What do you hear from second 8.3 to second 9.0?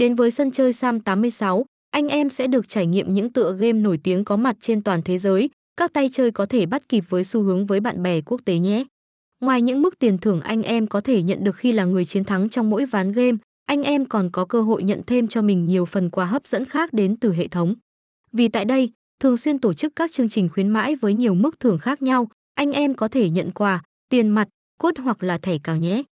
tế nhé.